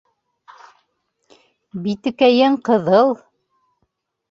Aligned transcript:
Битекәйең 1.85 2.59
ҡыҙыл 2.71 3.15